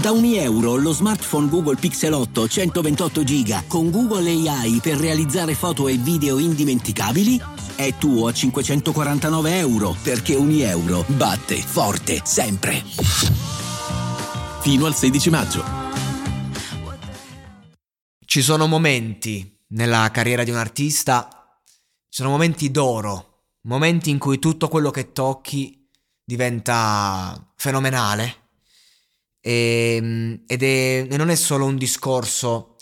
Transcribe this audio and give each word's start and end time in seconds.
Da 0.00 0.12
ogni 0.12 0.36
euro 0.36 0.76
lo 0.76 0.92
smartphone 0.92 1.48
Google 1.48 1.76
Pixel 1.76 2.12
8 2.12 2.48
128 2.48 3.22
GB 3.22 3.66
con 3.66 3.90
Google 3.90 4.28
AI 4.28 4.78
per 4.82 4.98
realizzare 4.98 5.54
foto 5.54 5.88
e 5.88 5.96
video 5.96 6.38
indimenticabili 6.38 7.40
è 7.74 7.94
tuo 7.96 8.28
a 8.28 8.32
549 8.32 9.56
euro 9.56 9.96
perché 10.02 10.36
ogni 10.36 10.60
euro 10.60 11.02
batte 11.08 11.56
forte 11.56 12.20
sempre. 12.24 12.82
Fino 14.60 14.84
al 14.84 14.94
16 14.94 15.30
maggio. 15.30 15.64
Ci 18.22 18.42
sono 18.42 18.66
momenti 18.66 19.64
nella 19.68 20.10
carriera 20.12 20.44
di 20.44 20.50
un 20.50 20.58
artista, 20.58 21.26
ci 22.08 22.22
sono 22.22 22.28
momenti 22.28 22.70
d'oro, 22.70 23.44
momenti 23.62 24.10
in 24.10 24.18
cui 24.18 24.38
tutto 24.38 24.68
quello 24.68 24.90
che 24.90 25.12
tocchi 25.12 25.88
diventa 26.22 27.50
fenomenale 27.56 28.44
e, 29.46 29.96
ehm, 29.96 30.42
ed 30.46 30.62
è, 30.64 31.06
non 31.16 31.30
è 31.30 31.36
solo 31.36 31.66
un 31.66 31.76
discorso 31.76 32.74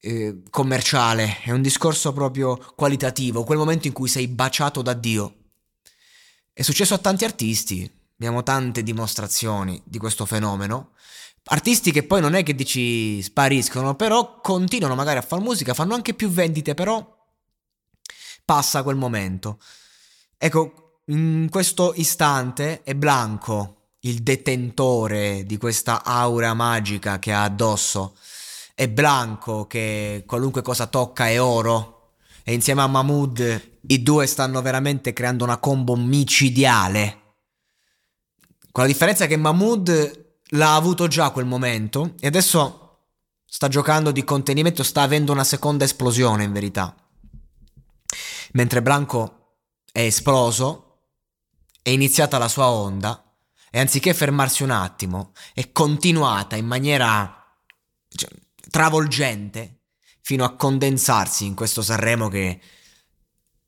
eh, 0.00 0.42
commerciale, 0.50 1.38
è 1.42 1.52
un 1.52 1.62
discorso 1.62 2.12
proprio 2.12 2.56
qualitativo, 2.74 3.44
quel 3.44 3.58
momento 3.58 3.86
in 3.86 3.92
cui 3.92 4.08
sei 4.08 4.26
baciato 4.26 4.82
da 4.82 4.94
Dio. 4.94 5.34
È 6.52 6.62
successo 6.62 6.94
a 6.94 6.98
tanti 6.98 7.24
artisti, 7.24 7.88
abbiamo 8.14 8.42
tante 8.42 8.82
dimostrazioni 8.82 9.80
di 9.84 9.98
questo 9.98 10.26
fenomeno. 10.26 10.90
Artisti 11.50 11.92
che 11.92 12.02
poi 12.02 12.20
non 12.20 12.34
è 12.34 12.42
che 12.42 12.54
dici 12.54 13.22
spariscono, 13.22 13.94
però 13.94 14.40
continuano 14.40 14.96
magari 14.96 15.18
a 15.18 15.22
fare 15.22 15.40
musica, 15.40 15.72
fanno 15.72 15.94
anche 15.94 16.14
più 16.14 16.28
vendite, 16.30 16.74
però 16.74 17.16
passa 18.44 18.82
quel 18.82 18.96
momento. 18.96 19.60
Ecco, 20.36 21.02
in 21.06 21.46
questo 21.48 21.92
istante 21.94 22.82
è 22.82 22.94
Blanco, 22.94 23.77
il 24.00 24.22
detentore 24.22 25.44
di 25.44 25.56
questa 25.56 26.04
aura 26.04 26.54
magica 26.54 27.18
che 27.18 27.32
ha 27.32 27.42
addosso. 27.42 28.16
È 28.74 28.88
Blanco 28.88 29.66
che 29.66 30.22
qualunque 30.26 30.62
cosa 30.62 30.86
tocca 30.86 31.28
è 31.28 31.40
oro. 31.40 32.12
E 32.44 32.54
insieme 32.54 32.82
a 32.82 32.86
Mahmood 32.86 33.78
i 33.88 34.02
due 34.02 34.26
stanno 34.26 34.62
veramente 34.62 35.12
creando 35.12 35.44
una 35.44 35.58
combo 35.58 35.96
micidiale. 35.96 37.22
Con 38.70 38.84
la 38.84 38.88
differenza 38.92 39.26
che 39.26 39.36
Mahmood 39.36 40.26
l'ha 40.50 40.74
avuto 40.74 41.08
già 41.08 41.30
quel 41.30 41.44
momento 41.44 42.14
e 42.20 42.26
adesso 42.26 42.84
sta 43.44 43.68
giocando 43.68 44.12
di 44.12 44.24
contenimento, 44.24 44.82
sta 44.82 45.02
avendo 45.02 45.32
una 45.32 45.44
seconda 45.44 45.84
esplosione 45.84 46.44
in 46.44 46.52
verità. 46.52 46.94
Mentre 48.52 48.80
Blanco 48.80 49.56
è 49.90 50.02
esploso, 50.02 51.00
è 51.82 51.90
iniziata 51.90 52.38
la 52.38 52.48
sua 52.48 52.70
onda 52.70 53.27
e 53.70 53.80
anziché 53.80 54.14
fermarsi 54.14 54.62
un 54.62 54.70
attimo, 54.70 55.32
è 55.52 55.72
continuata 55.72 56.56
in 56.56 56.66
maniera 56.66 57.38
cioè, 58.08 58.30
travolgente 58.70 59.80
fino 60.20 60.44
a 60.44 60.54
condensarsi 60.56 61.46
in 61.46 61.54
questo 61.54 61.82
Sanremo 61.82 62.28
che 62.28 62.60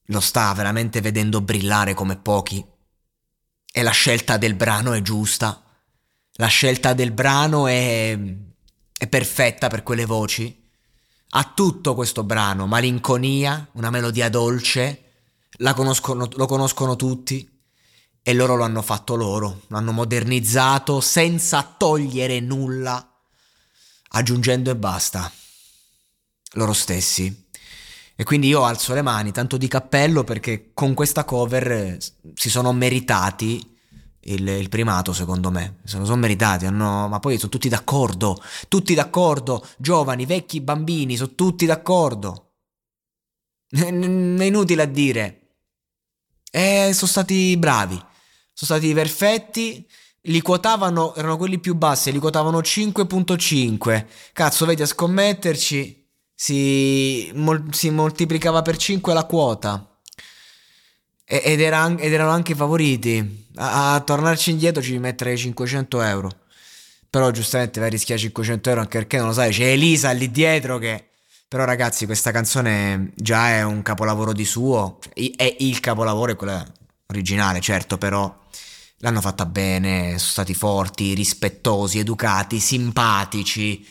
lo 0.06 0.20
sta 0.20 0.52
veramente 0.52 1.00
vedendo 1.00 1.40
brillare 1.40 1.94
come 1.94 2.16
pochi. 2.16 2.64
E 3.72 3.82
la 3.82 3.92
scelta 3.92 4.36
del 4.36 4.54
brano 4.54 4.92
è 4.92 5.00
giusta. 5.00 5.62
La 6.34 6.48
scelta 6.48 6.92
del 6.92 7.12
brano 7.12 7.66
è, 7.66 8.18
è 8.98 9.06
perfetta 9.06 9.68
per 9.68 9.82
quelle 9.82 10.04
voci. 10.04 10.68
Ha 11.32 11.52
tutto 11.54 11.94
questo 11.94 12.24
brano, 12.24 12.66
malinconia, 12.66 13.68
una 13.72 13.90
melodia 13.90 14.28
dolce, 14.28 15.04
conoscono, 15.74 16.28
lo 16.32 16.46
conoscono 16.46 16.96
tutti 16.96 17.59
e 18.22 18.34
loro 18.34 18.56
lo 18.56 18.64
hanno 18.64 18.82
fatto 18.82 19.16
loro, 19.16 19.62
l'hanno 19.68 19.92
modernizzato 19.92 21.00
senza 21.00 21.62
togliere 21.76 22.40
nulla, 22.40 23.12
aggiungendo 24.10 24.70
e 24.70 24.76
basta. 24.76 25.30
Loro 26.54 26.72
stessi. 26.72 27.48
E 28.14 28.24
quindi 28.24 28.48
io 28.48 28.64
alzo 28.64 28.92
le 28.92 29.02
mani, 29.02 29.32
tanto 29.32 29.56
di 29.56 29.68
cappello, 29.68 30.24
perché 30.24 30.72
con 30.74 30.92
questa 30.92 31.24
cover 31.24 31.72
eh, 31.72 31.98
si 32.34 32.50
sono 32.50 32.72
meritati 32.72 33.76
il, 34.24 34.46
il 34.46 34.68
primato, 34.68 35.14
secondo 35.14 35.50
me. 35.50 35.78
Se 35.84 35.96
lo 35.96 36.04
sono 36.04 36.18
meritati, 36.18 36.66
hanno, 36.66 37.08
ma 37.08 37.18
poi 37.18 37.38
sono 37.38 37.50
tutti 37.50 37.70
d'accordo, 37.70 38.36
tutti 38.68 38.92
d'accordo, 38.92 39.66
giovani, 39.78 40.26
vecchi, 40.26 40.60
bambini, 40.60 41.16
sono 41.16 41.34
tutti 41.34 41.64
d'accordo. 41.64 42.50
È 43.70 43.86
inutile 43.86 44.82
a 44.82 44.86
dire. 44.86 45.36
E 46.50 46.90
sono 46.92 47.10
stati 47.10 47.56
bravi 47.56 48.08
sono 48.64 48.78
stati 48.78 48.92
perfetti. 48.92 49.86
Li 50.24 50.42
quotavano, 50.42 51.14
erano 51.14 51.38
quelli 51.38 51.58
più 51.58 51.74
bassi, 51.74 52.12
li 52.12 52.18
quotavano 52.18 52.58
5.5. 52.58 54.06
Cazzo, 54.34 54.66
vedi 54.66 54.82
a 54.82 54.86
scommetterci 54.86 56.06
si, 56.34 57.30
mol, 57.34 57.64
si 57.70 57.88
moltiplicava 57.88 58.60
per 58.60 58.76
5 58.76 59.14
la 59.14 59.24
quota. 59.24 59.98
E, 61.24 61.40
ed, 61.42 61.60
era, 61.60 61.88
ed, 61.96 62.12
erano 62.12 62.32
anche 62.32 62.54
favoriti. 62.54 63.48
A, 63.56 63.94
a, 63.94 64.00
tornarci 64.00 64.50
indietro 64.50 64.82
ci 64.82 64.98
metterei 64.98 65.38
500 65.38 66.02
euro. 66.02 66.30
Però 67.08 67.30
giustamente 67.30 67.80
vai 67.80 67.88
a 67.88 67.92
rischiare 67.92 68.20
500 68.20 68.68
euro 68.68 68.82
anche 68.82 68.98
perché 68.98 69.16
non 69.16 69.28
lo 69.28 69.32
sai, 69.32 69.52
c'è 69.52 69.72
Elisa 69.72 70.10
lì 70.10 70.30
dietro 70.30 70.76
che... 70.78 71.06
Però 71.48 71.64
ragazzi 71.64 72.06
questa 72.06 72.30
canzone 72.30 73.10
già 73.16 73.48
è 73.48 73.62
un 73.62 73.82
capolavoro 73.82 74.32
di 74.32 74.44
suo, 74.44 74.98
è 75.14 75.56
il 75.58 75.80
capolavoro, 75.80 76.32
è 76.32 76.36
quella 76.36 76.64
originale 77.10 77.60
certo, 77.60 77.98
però 77.98 78.34
l'hanno 78.98 79.20
fatta 79.20 79.46
bene, 79.46 80.18
sono 80.18 80.30
stati 80.30 80.54
forti, 80.54 81.14
rispettosi, 81.14 81.98
educati, 81.98 82.58
simpatici. 82.58 83.86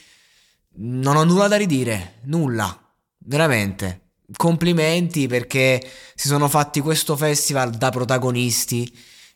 Non 0.81 1.15
ho 1.15 1.23
nulla 1.23 1.47
da 1.47 1.57
ridire, 1.57 2.19
nulla, 2.23 2.77
veramente. 3.19 4.07
Complimenti 4.35 5.27
perché 5.27 5.81
si 6.15 6.27
sono 6.27 6.47
fatti 6.47 6.81
questo 6.81 7.15
festival 7.15 7.71
da 7.71 7.89
protagonisti 7.89 8.91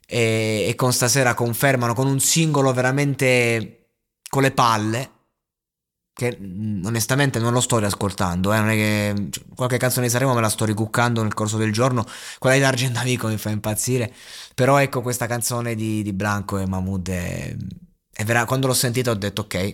e, 0.05 0.65
e 0.67 0.75
con 0.75 0.93
stasera 0.93 1.33
confermano 1.33 1.93
con 1.93 2.05
un 2.05 2.19
singolo 2.19 2.71
veramente 2.73 3.87
con 4.29 4.43
le 4.43 4.51
palle 4.51 5.11
che 6.13 6.37
mm, 6.39 6.85
onestamente 6.85 7.39
non 7.39 7.53
lo 7.53 7.59
sto 7.59 7.79
riascoltando, 7.79 8.53
eh, 8.53 8.57
non 8.59 8.69
è 8.69 8.75
che 8.75 9.27
cioè, 9.31 9.43
qualche 9.55 9.77
canzone 9.77 10.05
di 10.05 10.11
Sanremo 10.11 10.33
me 10.33 10.41
la 10.41 10.49
sto 10.49 10.65
ricuccando 10.65 11.21
nel 11.23 11.33
corso 11.33 11.57
del 11.57 11.73
giorno, 11.73 12.05
quella 12.39 12.55
di 12.55 12.61
D'Argent 12.61 12.97
Amico 12.97 13.27
mi 13.27 13.37
fa 13.37 13.49
impazzire, 13.49 14.13
però 14.53 14.77
ecco 14.77 15.01
questa 15.01 15.25
canzone 15.25 15.75
di, 15.75 16.03
di 16.03 16.13
Blanco 16.13 16.59
e 16.59 16.67
Mahmood 16.67 17.09
è, 17.09 17.55
è 18.11 18.23
vera, 18.23 18.45
quando 18.45 18.67
l'ho 18.67 18.73
sentita 18.73 19.11
ho 19.11 19.15
detto 19.15 19.41
ok, 19.41 19.71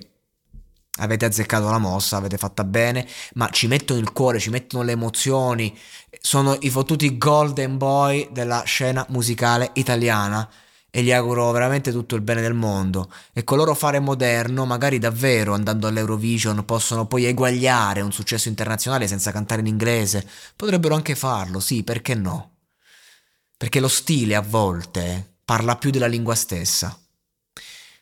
avete 1.00 1.26
azzeccato 1.26 1.70
la 1.70 1.78
mossa, 1.78 2.18
avete 2.18 2.38
fatta 2.38 2.64
bene, 2.64 3.08
ma 3.34 3.50
ci 3.50 3.68
mettono 3.68 4.00
il 4.00 4.12
cuore, 4.12 4.40
ci 4.40 4.50
mettono 4.50 4.84
le 4.84 4.94
emozioni, 4.94 5.78
sono 6.22 6.56
i 6.62 6.70
fottuti 6.70 7.18
golden 7.18 7.78
boy 7.78 8.30
della 8.32 8.64
scena 8.64 9.06
musicale 9.10 9.72
italiana 9.74 10.50
e 10.92 11.04
gli 11.04 11.12
auguro 11.12 11.52
veramente 11.52 11.92
tutto 11.92 12.16
il 12.16 12.22
bene 12.22 12.42
del 12.42 12.54
mondo 12.54 13.12
e 13.34 13.44
con 13.44 13.58
loro 13.58 13.74
fare 13.76 14.00
moderno 14.00 14.66
magari 14.66 14.98
davvero 14.98 15.54
andando 15.54 15.88
all'Eurovision 15.88 16.66
possono 16.66 17.06
poi 17.06 17.26
eguagliare 17.26 18.02
un 18.02 18.12
successo 18.12 18.50
internazionale 18.50 19.08
senza 19.08 19.32
cantare 19.32 19.62
in 19.62 19.68
inglese 19.68 20.28
potrebbero 20.56 20.96
anche 20.96 21.16
farlo 21.16 21.60
sì 21.60 21.84
perché 21.84 22.16
no 22.16 22.58
perché 23.58 23.80
lo 23.80 23.88
stile 23.88 24.36
a 24.36 24.42
volte 24.42 25.36
parla 25.46 25.76
più 25.78 25.92
della 25.92 26.08
lingua 26.08 26.36
stessa 26.36 26.98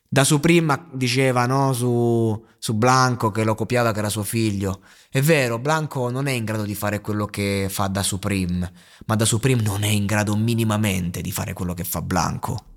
Da 0.10 0.24
Supreme 0.24 0.86
diceva 0.94 1.46
no, 1.46 1.74
su, 1.74 2.46
su 2.58 2.74
Blanco 2.76 3.30
che 3.30 3.44
lo 3.44 3.56
copiava 3.56 3.92
che 3.92 4.00
era 4.00 4.10
suo 4.10 4.24
figlio. 4.24 4.80
È 5.10 5.22
vero, 5.22 5.60
Blanco 5.60 6.10
non 6.10 6.28
è 6.28 6.32
in 6.32 6.46
grado 6.46 6.64
di 6.64 6.76
fare 6.76 7.02
quello 7.02 7.26
che 7.26 7.68
fa 7.70 7.88
da 7.88 8.04
Supreme, 8.04 8.72
ma 9.06 9.16
da 9.16 9.26
Supreme 9.26 9.62
non 9.62 9.84
è 9.84 9.90
in 9.90 10.06
grado 10.06 10.36
minimamente 10.38 11.22
di 11.22 11.32
fare 11.32 11.52
quello 11.54 11.74
che 11.74 11.84
fa 11.84 12.02
Blanco. 12.02 12.77